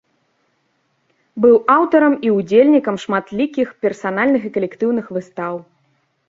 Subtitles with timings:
[1.43, 5.55] Быў аўтарам і ўдзельнікам шматлікіх персанальных і калектыўных выстаў.